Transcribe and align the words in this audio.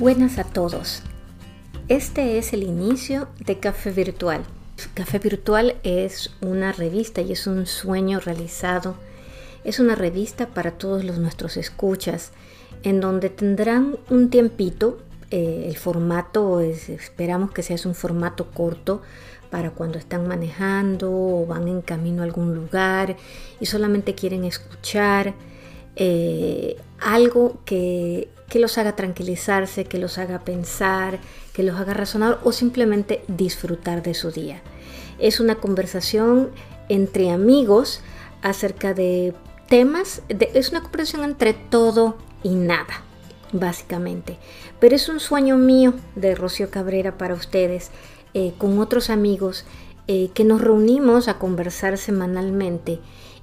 Buenas 0.00 0.38
a 0.38 0.44
todos. 0.44 1.02
Este 1.88 2.38
es 2.38 2.54
el 2.54 2.62
inicio 2.62 3.28
de 3.44 3.58
Café 3.58 3.90
Virtual. 3.90 4.42
Café 4.94 5.18
Virtual 5.18 5.76
es 5.82 6.30
una 6.40 6.72
revista 6.72 7.20
y 7.20 7.32
es 7.32 7.46
un 7.46 7.66
sueño 7.66 8.18
realizado. 8.18 8.94
Es 9.62 9.78
una 9.78 9.96
revista 9.96 10.46
para 10.46 10.70
todos 10.70 11.04
los 11.04 11.18
nuestros 11.18 11.58
escuchas, 11.58 12.32
en 12.82 13.02
donde 13.02 13.28
tendrán 13.28 13.98
un 14.08 14.30
tiempito. 14.30 15.02
Eh, 15.30 15.66
el 15.68 15.76
formato 15.76 16.60
es, 16.60 16.88
esperamos 16.88 17.50
que 17.50 17.62
sea 17.62 17.76
un 17.84 17.94
formato 17.94 18.50
corto 18.52 19.02
para 19.50 19.70
cuando 19.72 19.98
están 19.98 20.26
manejando 20.26 21.12
o 21.12 21.44
van 21.44 21.68
en 21.68 21.82
camino 21.82 22.22
a 22.22 22.24
algún 22.24 22.54
lugar 22.54 23.18
y 23.60 23.66
solamente 23.66 24.14
quieren 24.14 24.44
escuchar 24.46 25.34
eh, 25.94 26.78
algo 27.00 27.58
que, 27.64 28.28
los 28.54 28.78
haga 28.78 28.96
tranquilizarse, 28.96 29.84
que 29.84 29.98
los 29.98 30.18
haga 30.18 30.40
pensar, 30.40 31.18
que 31.52 31.62
los 31.62 31.78
haga 31.78 31.94
razonar 31.94 32.40
o 32.44 32.52
simplemente 32.52 33.22
disfrutar 33.28 34.02
de 34.02 34.14
su 34.14 34.30
día. 34.30 34.60
Es 35.18 35.40
una 35.40 35.56
conversación 35.56 36.50
entre 36.88 37.30
amigos 37.30 38.00
acerca 38.42 38.94
de 38.94 39.34
temas, 39.68 40.22
es 40.28 40.70
una 40.70 40.82
conversación 40.82 41.24
entre 41.24 41.54
todo 41.54 42.16
y 42.42 42.50
nada, 42.50 43.04
básicamente. 43.52 44.38
Pero 44.80 44.96
es 44.96 45.08
un 45.08 45.20
sueño 45.20 45.56
mío 45.56 45.94
de 46.16 46.34
Rocío 46.34 46.70
Cabrera 46.70 47.16
para 47.18 47.34
ustedes, 47.34 47.90
eh, 48.34 48.52
con 48.58 48.78
otros 48.78 49.10
amigos, 49.10 49.64
eh, 50.08 50.30
que 50.34 50.42
nos 50.42 50.60
reunimos 50.60 51.28
a 51.28 51.38
conversar 51.38 51.96
semanalmente 51.98 52.98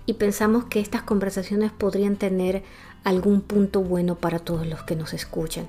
y 0.07 0.13
pensamos 0.13 0.65
que 0.65 0.79
estas 0.79 1.03
conversaciones 1.03 1.71
podrían 1.71 2.15
tener 2.15 2.63
algún 3.03 3.41
punto 3.41 3.81
bueno 3.81 4.15
para 4.15 4.39
todos 4.39 4.65
los 4.65 4.81
que 4.83 4.95
nos 4.95 5.13
escuchan. 5.13 5.67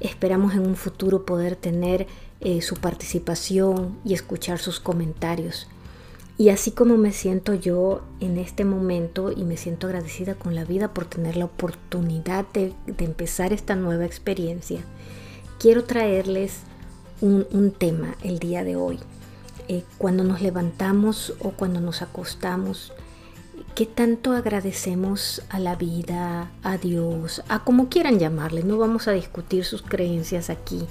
Esperamos 0.00 0.54
en 0.54 0.66
un 0.66 0.74
futuro 0.74 1.24
poder 1.24 1.54
tener 1.54 2.08
eh, 2.40 2.62
su 2.62 2.76
participación 2.76 3.96
y 4.04 4.14
escuchar 4.14 4.58
sus 4.58 4.80
comentarios. 4.80 5.68
Y 6.36 6.48
así 6.48 6.72
como 6.72 6.96
me 6.96 7.12
siento 7.12 7.54
yo 7.54 8.02
en 8.20 8.38
este 8.38 8.64
momento 8.64 9.30
y 9.30 9.44
me 9.44 9.56
siento 9.56 9.86
agradecida 9.86 10.34
con 10.34 10.54
la 10.54 10.64
vida 10.64 10.92
por 10.92 11.04
tener 11.04 11.36
la 11.36 11.44
oportunidad 11.44 12.44
de, 12.52 12.72
empezar 12.98 13.52
esta 13.52 13.76
nueva 13.76 14.04
experiencia, 14.04 14.80
quiero 15.60 15.84
traerles 15.84 16.60
un, 17.20 17.70
tema 17.78 18.16
el 18.22 18.38
día 18.38 18.64
de 18.64 18.76
hoy. 18.76 18.98
Eh, 19.68 19.84
cuando 19.96 20.24
nos 20.24 20.42
levantamos 20.42 21.34
o 21.38 21.50
cuando 21.50 21.80
nos 21.80 22.02
acostamos, 22.02 22.92
¿Qué 23.74 23.86
tanto 23.86 24.34
agradecemos 24.34 25.42
a 25.48 25.58
la 25.58 25.74
vida, 25.74 26.52
a 26.62 26.78
Dios, 26.78 27.42
a 27.48 27.64
como 27.64 27.88
quieran 27.88 28.20
llamarle? 28.20 28.62
No 28.62 28.78
vamos 28.78 29.08
a 29.08 29.12
discutir 29.12 29.64
sus 29.64 29.82
creencias 29.82 30.48
aquí. 30.48 30.86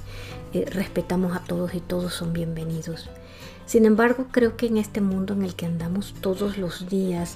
Eh, 0.52 0.66
respetamos 0.70 1.34
a 1.34 1.40
todos 1.40 1.74
y 1.76 1.80
todos 1.80 2.14
son 2.14 2.34
bienvenidos. 2.34 3.10
Sin 3.66 3.86
embargo, 3.86 4.26
creo 4.32 4.58
que 4.58 4.66
en 4.66 4.76
este 4.76 5.00
mundo 5.00 5.34
en 5.34 5.44
el 5.44 5.56
que 5.56 5.66
andamos 5.66 6.14
todos 6.20 6.58
los 6.58 6.90
días, 6.90 7.36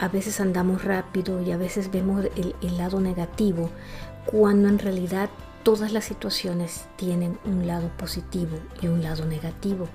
a 0.00 0.08
veces 0.08 0.40
andamos 0.40 0.82
rápido 0.82 1.42
y 1.42 1.50
a 1.50 1.58
veces 1.58 1.90
vemos 1.90 2.24
el 2.34 2.78
lado 2.78 2.98
negativo, 2.98 3.68
cuando 4.24 4.68
en 4.68 4.78
realidad 4.78 5.28
todas 5.64 5.92
las 5.92 6.06
situaciones 6.06 6.86
tienen 6.96 7.38
un 7.44 7.66
lado 7.66 7.90
positivo 7.98 8.58
y 8.80 8.86
un 8.86 9.02
lado 9.02 9.26
negativo. 9.26 9.86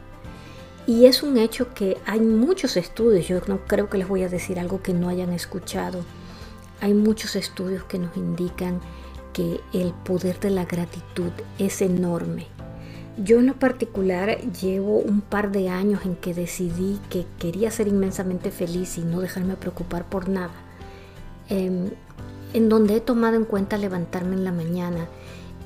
Y 0.86 1.06
es 1.06 1.24
un 1.24 1.38
hecho 1.38 1.74
que 1.74 1.98
hay 2.06 2.20
muchos 2.20 2.76
estudios, 2.76 3.28
yo 3.28 3.40
no 3.48 3.60
creo 3.66 3.90
que 3.90 3.98
les 3.98 4.08
voy 4.08 4.24
a 4.24 4.30
decir 4.30 4.60
algo 4.60 4.82
que 4.82 4.94
no 4.94 5.08
hayan 5.08 5.32
escuchado. 5.32 6.04
Hay 6.82 6.94
muchos 6.94 7.38
estudios 7.38 7.86
que 7.86 8.00
nos 8.00 8.18
indican 8.18 8.82
que 9.32 9.62
el 9.72 9.94
poder 9.94 10.40
de 10.42 10.50
la 10.50 10.66
gratitud 10.66 11.32
es 11.58 11.82
enorme. 11.82 12.48
Yo 13.18 13.40
en 13.40 13.46
lo 13.46 13.54
particular 13.54 14.40
llevo 14.52 14.98
un 14.98 15.22
par 15.22 15.52
de 15.52 15.70
años 15.70 16.04
en 16.04 16.16
que 16.16 16.34
decidí 16.34 17.00
que 17.10 17.26
quería 17.40 17.72
ser 17.72 17.88
inmensamente 17.88 18.52
feliz 18.52 18.98
y 18.98 19.02
no 19.02 19.22
dejarme 19.22 19.56
preocupar 19.56 20.06
por 20.06 20.30
nada. 20.30 20.54
Em, 21.48 21.92
en 22.54 22.70
donde 22.70 22.96
he 22.98 23.02
tomado 23.02 23.36
en 23.36 23.46
cuenta 23.46 23.78
levantarme 23.78 24.36
en 24.36 24.44
la 24.44 24.52
mañana 24.52 25.08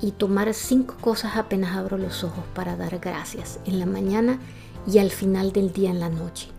y 0.02 0.12
tomar 0.12 0.54
cinco 0.54 0.96
cosas 1.00 1.38
apenas 1.38 1.76
abro 1.76 1.98
los 1.98 2.24
ojos 2.24 2.44
para 2.54 2.76
dar 2.76 3.00
gracias. 3.00 3.60
En 3.66 3.80
la 3.80 3.86
mañana 3.86 4.40
y 4.88 5.00
al 5.00 5.12
final 5.12 5.52
del 5.52 5.74
día 5.74 5.90
en 5.90 6.00
la 6.00 6.10
noche. 6.10 6.50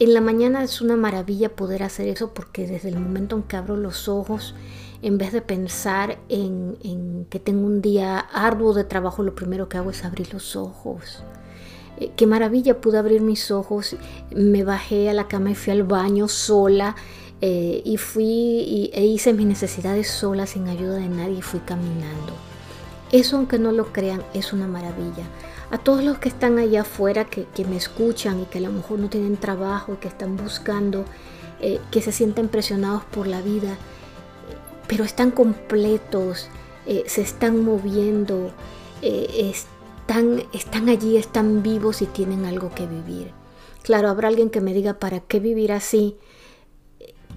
En 0.00 0.14
la 0.14 0.20
mañana 0.20 0.62
es 0.62 0.80
una 0.80 0.96
maravilla 0.96 1.48
poder 1.48 1.82
hacer 1.82 2.06
eso 2.06 2.32
porque 2.32 2.68
desde 2.68 2.88
el 2.88 3.00
momento 3.00 3.34
en 3.34 3.42
que 3.42 3.56
abro 3.56 3.76
los 3.76 4.08
ojos, 4.08 4.54
en 5.02 5.18
vez 5.18 5.32
de 5.32 5.42
pensar 5.42 6.18
en, 6.28 7.26
que 7.28 7.40
tengo 7.40 7.66
un 7.66 7.82
día 7.82 8.18
arduo 8.18 8.74
de 8.74 8.84
trabajo, 8.84 9.24
lo 9.24 9.34
primero 9.34 9.68
que 9.68 9.76
hago 9.76 9.90
es 9.90 10.04
abrir 10.04 10.32
los 10.32 10.54
ojos. 10.54 11.24
Eh, 11.98 12.12
qué 12.16 12.28
maravilla, 12.28 12.80
pude 12.80 12.98
abrir 12.98 13.22
mis 13.22 13.50
ojos, 13.50 13.96
me 14.30 14.62
bajé 14.62 15.10
a 15.10 15.14
la 15.14 15.26
cama 15.26 15.50
y 15.50 15.56
fui 15.56 15.72
al 15.72 15.82
baño 15.82 16.28
sola 16.28 16.94
eh, 17.40 17.82
y 17.84 17.96
fui 17.96 18.90
e 18.92 19.04
hice 19.04 19.32
mis 19.32 19.46
necesidades 19.46 20.08
sola 20.08 20.46
sin 20.46 20.68
ayuda 20.68 20.94
de 20.94 21.08
nadie 21.08 21.38
y 21.38 21.42
fui 21.42 21.58
caminando. 21.58 22.34
Eso, 23.10 23.36
aunque 23.36 23.58
no 23.58 23.72
lo 23.72 23.92
crean, 23.92 24.22
es 24.32 24.52
una 24.52 24.68
maravilla 24.68 25.24
a 25.70 25.78
todos 25.78 26.02
los 26.02 26.18
que 26.18 26.28
están 26.28 26.58
allá 26.58 26.82
afuera, 26.82 27.24
que, 27.24 27.46
me 27.64 27.76
escuchan 27.76 28.40
y 28.40 28.44
que 28.46 28.58
a 28.58 28.62
lo 28.62 28.72
mejor 28.72 28.98
no 28.98 29.08
tienen 29.08 29.36
trabajo 29.36 29.94
y 29.94 29.96
que 29.96 30.08
están 30.08 30.36
buscando, 30.36 31.04
eh, 31.60 31.80
que 31.90 32.00
se 32.00 32.12
sienten 32.12 32.48
presionados 32.48 33.04
por 33.04 33.26
la 33.26 33.42
vida, 33.42 33.76
pero 34.86 35.04
están 35.04 35.30
completos, 35.30 36.48
eh, 36.86 37.04
se 37.06 37.20
están 37.20 37.64
moviendo, 37.64 38.50
eh, 39.02 39.52
están, 39.54 40.42
están 40.54 40.88
allí, 40.88 41.16
están 41.16 41.62
vivos 41.62 42.00
y 42.00 42.06
tienen 42.06 42.46
algo 42.46 42.70
que 42.74 42.86
vivir. 42.86 43.30
Claro, 43.82 44.08
habrá 44.08 44.28
alguien 44.28 44.50
que 44.50 44.60
me 44.60 44.72
diga, 44.72 44.94
¿para 44.94 45.20
qué 45.20 45.40
vivir 45.40 45.72
así? 45.72 46.16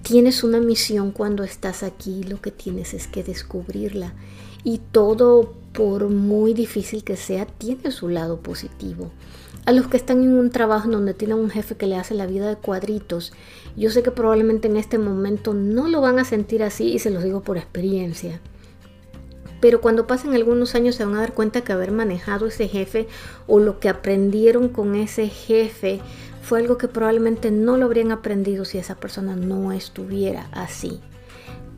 Tienes 0.02 0.42
una 0.42 0.60
misión 0.60 1.12
cuando 1.12 1.44
estás 1.44 1.82
aquí, 1.82 2.24
lo 2.24 2.40
que 2.40 2.50
tienes 2.50 2.92
es 2.92 3.06
que 3.06 3.22
descubrirla. 3.22 4.14
Y 4.64 4.78
todo 4.78 5.54
por 5.72 6.08
muy 6.08 6.54
difícil 6.54 7.04
que 7.04 7.16
sea, 7.16 7.46
tiene 7.46 7.90
su 7.90 8.08
lado 8.08 8.40
positivo. 8.40 9.10
A 9.64 9.72
los 9.72 9.86
que 9.86 9.96
están 9.96 10.22
en 10.22 10.34
un 10.34 10.50
trabajo 10.50 10.90
donde 10.90 11.14
tienen 11.14 11.38
un 11.38 11.50
jefe 11.50 11.76
que 11.76 11.86
le 11.86 11.96
hace 11.96 12.14
la 12.14 12.26
vida 12.26 12.48
de 12.48 12.56
cuadritos, 12.56 13.32
yo 13.76 13.90
sé 13.90 14.02
que 14.02 14.10
probablemente 14.10 14.68
en 14.68 14.76
este 14.76 14.98
momento 14.98 15.54
no 15.54 15.88
lo 15.88 16.00
van 16.00 16.18
a 16.18 16.24
sentir 16.24 16.62
así 16.62 16.92
y 16.92 16.98
se 16.98 17.10
los 17.10 17.22
digo 17.22 17.42
por 17.42 17.56
experiencia. 17.56 18.40
Pero 19.60 19.80
cuando 19.80 20.08
pasen 20.08 20.34
algunos 20.34 20.74
años 20.74 20.96
se 20.96 21.04
van 21.04 21.14
a 21.14 21.20
dar 21.20 21.34
cuenta 21.34 21.60
que 21.60 21.72
haber 21.72 21.92
manejado 21.92 22.46
ese 22.46 22.66
jefe 22.66 23.06
o 23.46 23.60
lo 23.60 23.78
que 23.78 23.88
aprendieron 23.88 24.68
con 24.68 24.96
ese 24.96 25.28
jefe 25.28 26.00
fue 26.42 26.60
algo 26.60 26.76
que 26.76 26.88
probablemente 26.88 27.50
no 27.50 27.76
lo 27.76 27.86
habrían 27.86 28.12
aprendido 28.12 28.64
si 28.64 28.78
esa 28.78 28.96
persona 28.96 29.36
no 29.36 29.72
estuviera 29.72 30.48
así. 30.52 31.00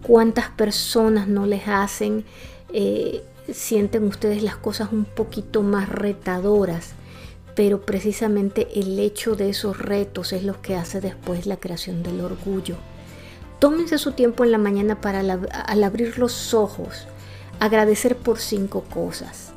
¿Cuántas 0.03 0.51
personas 0.51 1.29
no 1.29 1.47
les 1.47 1.69
hacen 1.69 2.25
eh, 2.77 3.23
sienten 3.53 4.05
ustedes 4.05 4.43
las 4.43 4.57
cosas 4.57 4.91
un 4.93 5.05
poquito 5.05 5.63
más 5.63 5.89
retadoras, 5.89 6.93
pero 7.55 7.83
precisamente 7.83 8.67
el 8.75 8.99
hecho 8.99 9.37
de 9.37 9.51
esos 9.51 9.79
retos 9.79 10.33
es 10.33 10.43
lo 10.43 10.61
que 10.61 10.75
hace 10.75 11.01
después 11.01 11.47
la 11.47 11.59
creación 11.59 12.03
del 12.03 12.21
orgullo. 12.21 12.77
Tómense 13.59 13.99
su 13.99 14.13
tiempo 14.13 14.45
en 14.45 14.51
la 14.51 14.59
mañana 14.59 15.01
para 15.01 15.21
al 15.21 15.85
abrir 15.85 16.19
los 16.19 16.55
ojos, 16.55 17.07
agradecer 17.61 18.17
por 18.17 18.39
cinco 18.39 18.83
cosas. 18.83 19.53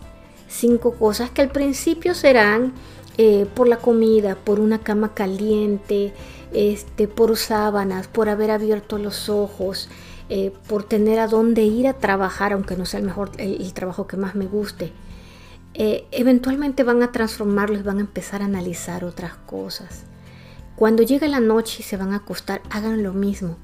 Cinco 0.47 0.93
cosas 0.93 1.29
que 1.29 1.41
al 1.41 1.49
principio 1.49 2.13
serán 2.13 2.73
eh, 3.17 3.47
por 3.55 3.67
la 3.67 3.77
comida, 3.77 4.35
por 4.35 4.59
una 4.59 4.79
cama 4.79 5.13
caliente, 5.13 6.13
este, 6.53 7.07
por 7.07 7.35
sábanas, 7.35 8.07
por 8.07 8.29
haber 8.29 8.51
abierto 8.51 8.97
los 8.97 9.27
ojos, 9.29 9.89
eh, 10.29 10.51
por 10.67 10.83
tener 10.83 11.19
a 11.19 11.27
dónde 11.27 11.63
ir 11.63 11.87
a 11.87 11.93
trabajar, 11.93 12.53
aunque 12.53 12.75
no 12.75 12.85
sea 12.85 12.99
el 12.99 13.05
mejor, 13.05 13.31
el, 13.37 13.73
trabajo 13.73 14.07
que 14.07 14.17
más 14.17 14.35
me 14.35 14.45
guste. 14.45 14.91
Eh, 15.73 16.05
eventualmente 16.11 16.83
van 16.83 17.01
a 17.01 17.11
transformarlos, 17.11 17.83
van 17.83 17.97
a 17.97 18.01
empezar 18.01 18.41
a 18.41 18.45
analizar 18.45 19.03
otras 19.03 19.33
cosas. 19.45 20.03
Cuando 20.75 21.01
llegue 21.01 21.27
la 21.27 21.39
noche 21.39 21.77
y 21.79 21.83
se 21.83 21.97
van 21.97 22.13
a 22.13 22.17
acostar, 22.17 22.61
hagan 22.69 23.03
lo 23.03 23.13
mismo. 23.13 23.57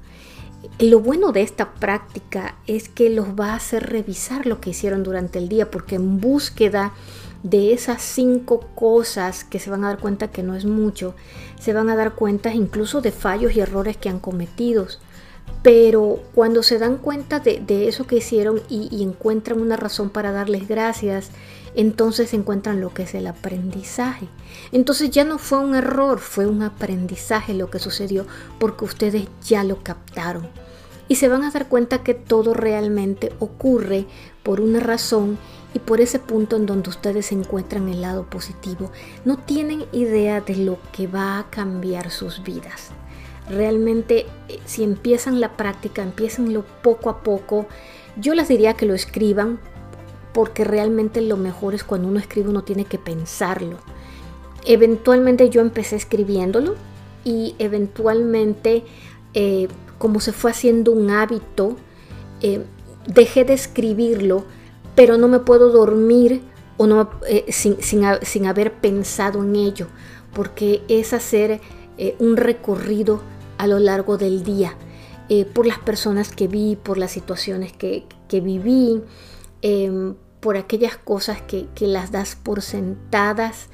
Lo 0.78 1.00
bueno 1.00 1.30
de 1.32 1.42
esta 1.42 1.74
práctica 1.74 2.56
es 2.66 2.88
que 2.88 3.10
los 3.10 3.38
va 3.38 3.52
a 3.52 3.56
hacer 3.56 3.90
revisar 3.90 4.46
lo 4.46 4.60
que 4.60 4.70
hicieron 4.70 5.02
durante 5.02 5.38
el 5.38 5.48
día, 5.48 5.70
porque 5.70 5.96
en 5.96 6.20
búsqueda 6.20 6.92
de 7.44 7.74
esas 7.74 8.02
cinco 8.02 8.60
cosas 8.74 9.44
que 9.44 9.60
se 9.60 9.70
van 9.70 9.84
a 9.84 9.88
dar 9.88 9.98
cuenta 9.98 10.28
que 10.28 10.42
no 10.42 10.56
es 10.56 10.64
mucho, 10.64 11.14
se 11.60 11.74
van 11.74 11.90
a 11.90 11.94
dar 11.94 12.14
cuenta 12.14 12.52
incluso 12.52 13.02
de 13.02 13.12
fallos 13.12 13.54
y 13.54 13.60
errores 13.60 13.96
que 13.98 14.08
han 14.08 14.18
cometido. 14.18 14.86
Pero 15.62 16.20
cuando 16.34 16.62
se 16.62 16.78
dan 16.78 16.96
cuenta 16.96 17.40
de, 17.40 17.86
eso 17.86 18.06
que 18.06 18.16
hicieron 18.16 18.62
y, 18.68 19.02
encuentran 19.02 19.60
una 19.60 19.76
razón 19.76 20.08
para 20.08 20.32
darles 20.32 20.68
gracias, 20.68 21.30
entonces 21.74 22.32
encuentran 22.32 22.80
lo 22.80 22.94
que 22.94 23.02
es 23.02 23.14
el 23.14 23.26
aprendizaje. 23.26 24.26
Entonces 24.72 25.10
ya 25.10 25.24
no 25.24 25.38
fue 25.38 25.58
un 25.58 25.74
error, 25.74 26.20
fue 26.20 26.46
un 26.46 26.62
aprendizaje 26.62 27.52
lo 27.52 27.70
que 27.70 27.78
sucedió 27.78 28.26
porque 28.58 28.86
ustedes 28.86 29.26
ya 29.46 29.64
lo 29.64 29.82
captaron. 29.82 30.48
Y 31.08 31.16
se 31.16 31.28
van 31.28 31.42
a 31.42 31.50
dar 31.50 31.68
cuenta 31.68 32.02
que 32.02 32.14
todo 32.14 32.54
realmente 32.54 33.32
ocurre 33.38 34.06
por 34.42 34.62
una 34.62 34.80
razón 34.80 35.38
y 35.74 35.80
por 35.80 36.00
ese 36.00 36.18
punto 36.18 36.56
en 36.56 36.66
donde 36.66 36.88
ustedes 36.88 37.32
encuentran 37.32 37.88
el 37.88 38.00
lado 38.00 38.24
positivo, 38.24 38.90
no 39.24 39.36
tienen 39.36 39.84
idea 39.92 40.40
de 40.40 40.56
lo 40.56 40.78
que 40.92 41.06
va 41.06 41.38
a 41.38 41.50
cambiar 41.50 42.10
sus 42.10 42.42
vidas. 42.42 42.92
Realmente, 43.50 44.26
eh, 44.48 44.60
si 44.64 44.84
empiezan 44.84 45.40
la 45.40 45.56
práctica, 45.56 46.02
empiezanlo 46.02 46.64
poco 46.82 47.10
a 47.10 47.22
poco, 47.22 47.66
yo 48.16 48.34
les 48.34 48.48
diría 48.48 48.74
que 48.74 48.86
lo 48.86 48.94
escriban 48.94 49.58
porque 50.32 50.64
realmente 50.64 51.20
lo 51.20 51.36
mejor 51.36 51.74
es 51.74 51.84
cuando 51.84 52.08
uno 52.08 52.18
escribe 52.18 52.48
uno 52.48 52.64
tiene 52.64 52.84
que 52.84 52.98
pensarlo. 52.98 53.78
Eventualmente 54.64 55.50
yo 55.50 55.60
empecé 55.60 55.96
escribiéndolo 55.96 56.76
y 57.24 57.54
eventualmente 57.58 58.84
eh, 59.34 59.68
como 59.98 60.20
se 60.20 60.32
fue 60.32 60.50
haciendo 60.50 60.92
un 60.92 61.10
hábito, 61.10 61.76
eh, 62.40 62.64
dejé 63.06 63.44
de 63.44 63.54
escribirlo, 63.54 64.44
pero 64.94 65.18
no 65.18 65.28
me 65.28 65.40
puedo 65.40 65.70
dormir 65.70 66.42
o 66.76 66.86
no, 66.86 67.10
eh, 67.28 67.44
sin, 67.48 67.76
sin, 67.82 68.46
haber 68.46 68.72
pensado 68.72 69.42
en 69.42 69.56
ello, 69.56 69.86
porque 70.32 70.82
es 70.88 71.12
hacer 71.12 71.60
un 72.18 72.36
recorrido 72.36 73.22
a 73.56 73.68
lo 73.68 73.78
largo 73.78 74.18
del 74.18 74.42
día 74.42 74.76
por 75.54 75.64
las 75.64 75.78
personas 75.78 76.32
que 76.32 76.48
vi, 76.48 76.74
por 76.74 76.98
las 76.98 77.12
situaciones 77.12 77.72
que, 77.72 78.04
que 78.26 78.40
viví, 78.40 79.00
em, 79.62 80.16
por 80.40 80.56
aquellas 80.56 80.96
cosas 80.96 81.40
que, 81.40 81.68
que, 81.76 81.86
las 81.86 82.10
das 82.10 82.34
por 82.34 82.62
sentadas, 82.62 83.68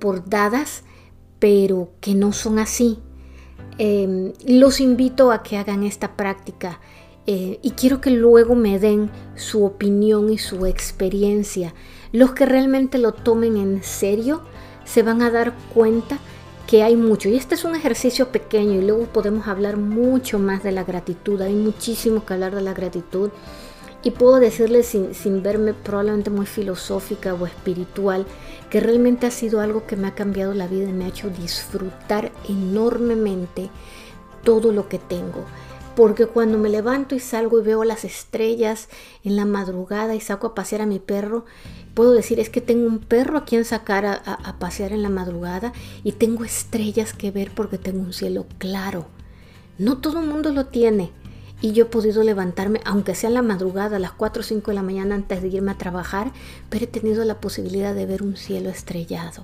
por 0.00 0.26
dadas, 0.28 0.82
pero 1.38 1.90
que 2.00 2.14
no 2.14 2.32
son 2.32 2.58
así. 2.58 2.98
Em, 3.78 4.32
los 4.46 4.80
invito 4.80 5.30
a 5.30 5.42
que 5.42 5.58
hagan 5.58 5.82
esta 5.82 6.16
práctica 6.16 6.80
eh, 7.26 7.58
y 7.62 7.70
quiero 7.72 8.00
que 8.00 8.10
luego 8.10 8.54
me 8.54 8.78
den 8.78 9.10
su 9.34 9.64
opinión 9.64 10.30
y 10.30 10.38
su 10.38 10.66
experiencia. 10.66 11.74
Los 12.12 12.32
que 12.32 12.46
realmente 12.46 12.98
lo 12.98 13.12
tomen 13.12 13.56
en 13.56 13.82
serio 13.82 14.42
se 14.84 15.02
van 15.02 15.22
a 15.22 15.30
dar 15.30 15.54
cuenta 15.74 16.18
que 16.66 16.82
hay 16.82 16.96
mucho. 16.96 17.28
Y 17.28 17.36
este 17.36 17.54
es 17.54 17.64
un 17.64 17.74
ejercicio 17.74 18.30
pequeño 18.30 18.80
y 18.80 18.82
luego 18.82 19.04
podemos 19.06 19.48
hablar 19.48 19.76
mucho 19.76 20.38
más 20.38 20.62
de 20.62 20.72
la 20.72 20.84
gratitud. 20.84 21.40
Hay 21.40 21.54
muchísimo 21.54 22.24
que 22.24 22.34
hablar 22.34 22.54
de 22.54 22.62
la 22.62 22.74
gratitud. 22.74 23.30
Y 24.02 24.12
puedo 24.12 24.38
decirles 24.38 24.86
sin, 24.86 25.42
verme 25.42 25.74
probablemente 25.74 26.30
muy 26.30 26.46
filosófica 26.46 27.34
o 27.34 27.44
espiritual, 27.44 28.24
que 28.70 28.78
realmente 28.78 29.26
ha 29.26 29.32
sido 29.32 29.60
algo 29.60 29.84
que 29.86 29.96
me 29.96 30.06
ha 30.06 30.14
cambiado 30.14 30.54
la 30.54 30.68
vida 30.68 30.88
y 30.88 30.92
me 30.92 31.06
ha 31.06 31.08
hecho 31.08 31.28
disfrutar 31.28 32.30
enormemente 32.48 33.68
todo 34.44 34.70
lo 34.70 34.88
que 34.88 35.00
tengo. 35.00 35.44
Porque 35.96 36.26
cuando 36.26 36.58
me 36.58 36.68
levanto 36.68 37.14
y 37.14 37.20
salgo 37.20 37.58
y 37.58 37.64
veo 37.64 37.82
las 37.82 38.04
estrellas 38.04 38.88
en 39.24 39.34
la 39.34 39.44
madrugada 39.46 40.14
y 40.14 40.20
saco 40.20 40.48
a 40.48 40.54
pasear 40.54 40.82
a 40.82 40.86
mi 40.86 40.98
perro, 40.98 41.46
puedo 41.94 42.12
decir 42.12 42.38
es 42.38 42.50
que 42.50 42.60
tengo 42.60 42.86
un 42.86 42.98
perro 42.98 43.38
a 43.38 43.44
quien 43.44 43.64
sacar 43.64 44.06
a 44.06 44.56
pasear 44.58 44.92
en 44.92 45.02
la 45.02 45.08
madrugada 45.08 45.72
y 46.04 46.12
tengo 46.12 46.44
estrellas 46.44 47.14
que 47.14 47.30
ver 47.30 47.50
porque 47.54 47.78
tengo 47.78 48.02
un 48.02 48.12
cielo 48.12 48.46
claro. 48.58 49.06
No 49.78 49.98
todo 49.98 50.20
el 50.20 50.26
mundo 50.26 50.52
lo 50.52 50.66
tiene 50.66 51.10
y 51.60 51.72
yo 51.72 51.84
he 51.84 51.88
podido 51.88 52.22
levantarme, 52.22 52.80
aunque 52.84 53.14
sea 53.14 53.28
en 53.28 53.34
la 53.34 53.42
madrugada, 53.42 53.96
a 53.96 54.00
las 54.00 54.12
4 54.12 54.40
o 54.40 54.44
5 54.44 54.70
de 54.70 54.74
la 54.74 54.82
mañana 54.82 55.14
antes 55.14 55.40
de 55.40 55.48
irme 55.48 55.70
a 55.70 55.78
trabajar, 55.78 56.32
pero 56.68 56.84
he 56.84 56.88
tenido 56.88 57.24
la 57.24 57.40
posibilidad 57.40 57.94
de 57.94 58.06
ver 58.06 58.22
un 58.22 58.36
cielo 58.36 58.68
estrellado. 58.68 59.42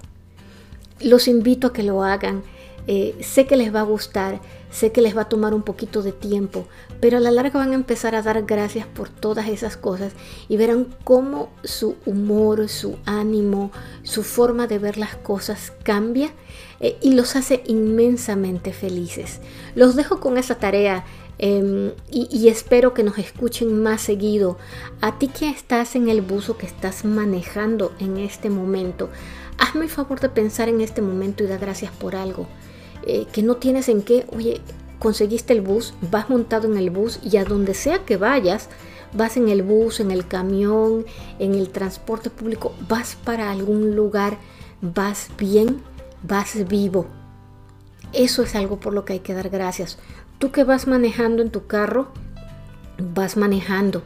Los 1.01 1.27
invito 1.27 1.69
a 1.69 1.73
que 1.73 1.83
lo 1.83 2.05
hagan. 2.05 2.43
Eh, 2.87 3.17
sé 3.23 3.47
que 3.47 3.57
les 3.57 3.75
va 3.75 3.81
a 3.81 3.85
gustar, 3.85 4.41
sé 4.73 4.91
que 4.91 5.01
les 5.01 5.17
va 5.17 5.23
a 5.23 5.29
tomar 5.29 5.55
un 5.55 5.63
poquito 5.63 6.03
de 6.03 6.11
tiempo, 6.11 6.67
pero 7.01 7.19
a 7.19 7.21
la 7.21 7.31
larga 7.31 7.61
van 7.61 7.71
a 7.71 7.77
empezar 7.77 8.17
a 8.17 8.23
dar 8.23 8.43
gracias 8.43 8.87
por 8.87 9.09
todas 9.09 9.49
esas 9.49 9.77
cosas 9.77 10.15
y 10.49 10.57
verán 10.57 10.89
cómo 11.05 11.51
su 11.63 11.95
humor, 12.05 12.69
su 12.69 12.97
ánimo, 13.07 13.71
su 14.03 14.25
forma 14.25 14.67
de 14.67 14.81
ver 14.81 14.99
las 14.99 15.15
cosas 15.15 15.73
cambia 15.85 16.33
eh, 16.81 16.97
y 17.01 17.13
los 17.13 17.37
hace 17.37 17.63
inmensamente 17.67 18.73
felices. 18.73 19.39
Los 19.77 19.95
dejo 19.95 20.19
con 20.19 20.39
esa 20.39 20.57
tarea 20.57 21.05
Em, 21.45 21.91
y, 22.09 22.47
espero 22.47 22.95
que 22.95 23.03
nos 23.03 23.19
escuchen 23.19 23.83
más 23.83 24.01
seguido. 24.01 24.59
A 25.01 25.19
ti 25.19 25.27
que 25.27 25.49
estás 25.49 25.97
en 25.97 26.09
el 26.09 26.21
buzo 26.21 26.57
que 26.57 26.67
estás 26.67 27.05
manejando 27.05 27.93
en 27.99 28.17
este 28.19 28.49
momento, 28.49 29.09
hazme 29.59 29.85
el 29.87 29.91
favor 29.91 30.21
de 30.21 30.29
pensar 30.29 30.69
en 30.69 30.81
este 30.81 31.03
momento 31.03 31.43
y 31.43 31.49
da 31.49 31.57
gracias 31.57 31.91
por 31.91 32.15
algo. 32.15 32.47
Eh, 33.07 33.27
que 33.33 33.43
no 33.43 33.57
tienes 33.57 33.89
en 33.89 34.03
qué, 34.03 34.27
oye, 34.33 34.61
conseguiste 34.99 35.53
el 35.53 35.61
bus, 35.61 35.95
vas 36.11 36.31
montado 36.31 36.71
en 36.71 36.77
el 36.77 36.91
bus 36.91 37.19
y 37.23 37.37
a 37.37 37.45
donde 37.45 37.75
sea 37.75 38.05
que 38.05 38.17
vayas, 38.17 38.69
vas 39.13 39.37
en 39.37 39.49
el 39.49 39.63
bus, 39.63 40.01
en 40.01 40.11
el 40.11 40.27
camión, 40.27 41.05
en 41.39 41.55
el 41.55 41.71
transporte 41.71 42.31
público, 42.31 42.73
vas 42.89 43.17
para 43.25 43.51
algún 43.51 43.97
lugar, 43.97 44.39
vas 44.81 45.29
bien, 45.37 45.83
vas 46.23 46.69
vivo. 46.69 47.07
Eso 48.13 48.43
es 48.43 48.55
algo 48.55 48.79
por 48.79 48.93
lo 48.93 49.05
que 49.05 49.15
hay 49.15 49.21
que 49.21 49.35
dar 49.35 49.49
gracias. 49.49 49.99
Tú 50.39 50.53
que 50.53 50.65
vas 50.65 50.87
manejando 50.87 51.43
en 51.43 51.51
tu 51.51 51.67
carro, 51.67 52.09
vas 52.99 53.37
manejando. 53.37 54.03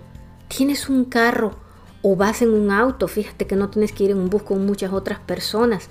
Tienes 0.49 0.89
un 0.89 1.05
carro 1.05 1.57
o 2.03 2.15
vas 2.15 2.41
en 2.41 2.51
un 2.51 2.71
auto, 2.71 3.09
fíjate 3.09 3.47
que 3.47 3.57
no 3.57 3.69
tienes 3.69 3.93
que 3.93 4.05
ir 4.05 4.11
en 4.13 4.19
un 4.19 4.31
bus 4.31 4.45
con 4.45 4.65
muchas 4.65 4.93
otras 4.93 5.19
personas. 5.19 5.89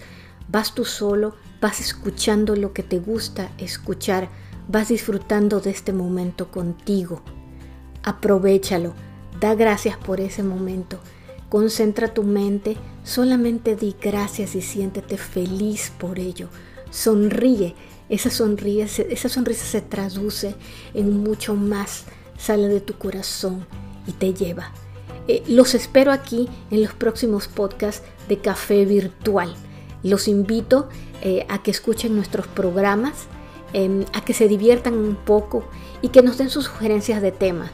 Vas 0.47 0.73
tú 0.73 0.85
solo, 0.85 1.35
vas 1.65 1.79
escuchando 1.79 2.55
lo 2.55 2.73
que 2.73 2.83
te 2.83 2.99
gusta 2.99 3.49
escuchar, 3.57 4.29
vas 4.67 4.89
disfrutando 4.89 5.61
de 5.61 5.71
este 5.71 5.93
momento 5.93 6.51
contigo. 6.51 7.23
Aprovechalo, 8.03 8.93
da 9.39 9.55
gracias 9.55 9.97
por 9.97 10.19
ese 10.19 10.43
momento. 10.43 10.99
Concentra 11.49 12.13
tu 12.13 12.21
mente, 12.21 12.77
solamente 13.03 13.75
di 13.75 13.95
gracias 13.99 14.53
y 14.53 14.61
siéntete 14.61 15.17
feliz 15.17 15.91
por 15.97 16.19
ello. 16.19 16.49
Sonríe, 16.91 17.73
esa 18.09 18.29
sonrisa, 18.29 19.01
esa 19.01 19.27
sonrisa 19.27 19.65
se 19.65 19.81
traduce 19.81 20.53
en 20.93 21.23
mucho 21.23 21.55
más, 21.55 22.03
sale 22.37 22.67
de 22.67 22.79
tu 22.79 22.93
corazón 22.93 23.65
y 24.05 24.11
te 24.11 24.35
lleva. 24.35 24.71
Eh, 25.27 25.41
los 25.47 25.73
espero 25.73 26.11
aquí 26.11 26.47
en 26.69 26.83
los 26.83 26.93
próximos 26.93 27.47
podcasts 27.47 28.05
de 28.29 28.37
Café 28.37 28.85
Virtual. 28.85 29.55
Los 30.05 30.27
invito 30.27 30.87
eh, 31.23 31.47
a 31.49 31.63
que 31.63 31.71
escuchen 31.71 32.15
nuestros 32.15 32.45
programas, 32.45 33.25
em, 33.73 34.05
a 34.13 34.23
que 34.23 34.35
se 34.35 34.47
diviertan 34.47 34.93
un 34.93 35.15
poco 35.15 35.63
y 36.03 36.09
que 36.09 36.21
nos 36.21 36.37
den 36.37 36.51
sus 36.51 36.65
sugerencias 36.65 37.23
de 37.23 37.31
tema. 37.31 37.71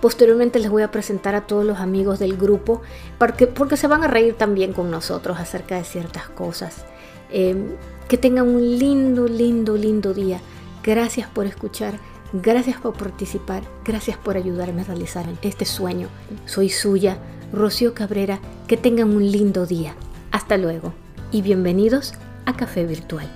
Posteriormente 0.00 0.58
les 0.58 0.70
voy 0.70 0.82
a 0.82 0.90
presentar 0.90 1.34
a 1.34 1.46
todos 1.46 1.62
los 1.66 1.80
amigos 1.80 2.18
del 2.18 2.38
grupo 2.38 2.80
porque, 3.18 3.46
porque 3.46 3.76
se 3.76 3.86
van 3.86 4.02
a 4.02 4.08
reír 4.08 4.32
también 4.32 4.72
con 4.72 4.90
nosotros 4.90 5.38
acerca 5.38 5.76
de 5.76 5.84
ciertas 5.84 6.26
cosas. 6.30 6.86
Em, 7.30 7.76
que 8.08 8.16
tengan 8.16 8.48
un 8.48 8.78
lindo, 8.78 9.28
lindo, 9.28 9.76
lindo 9.76 10.14
día. 10.14 10.40
Gracias 10.82 11.28
por 11.28 11.44
escuchar, 11.44 11.98
gracias 12.32 12.80
por 12.80 12.94
participar, 12.94 13.62
gracias 13.84 14.16
por 14.16 14.38
ayudarme 14.38 14.80
a 14.80 14.84
realizar 14.84 15.26
este 15.42 15.66
sueño. 15.66 16.08
Soy 16.46 16.70
suya, 16.70 17.18
Rocío 17.52 17.92
Cabrera. 17.92 18.40
Que 18.68 18.78
tengan 18.78 19.14
un 19.14 19.30
lindo 19.30 19.66
día. 19.66 19.94
Hasta 20.30 20.56
luego 20.56 21.03
y 21.34 21.42
bienvenidos 21.42 22.14
a 22.46 22.56
Café 22.56 22.86
Virtual. 22.86 23.28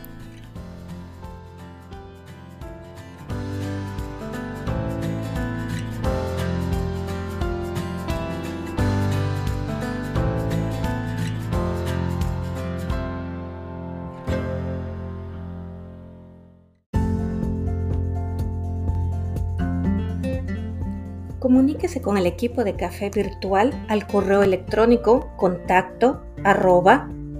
Comuníquese 21.40 22.00
con 22.00 22.17
el 22.17 22.26
equipo 22.26 22.62
de 22.62 22.76
Café 22.76 23.11
Virtual 23.11 23.73
al 23.88 24.07
correo 24.07 24.45
electrónico 24.45 25.33
contacto 25.37 26.23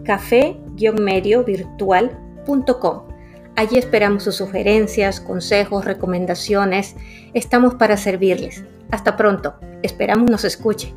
café-mediovirtual.com. 0.09 3.03
Allí 3.57 3.77
esperamos 3.77 4.23
sus 4.23 4.37
sugerencias, 4.37 5.21
consejos, 5.21 5.85
recomendaciones. 5.85 6.97
Estamos 7.35 7.75
para 7.75 7.99
servirles. 7.99 8.65
Hasta 8.91 9.19
pronto. 9.19 9.57
Esperamos 9.83 10.31
nos 10.31 10.45
escuche. 10.45 10.95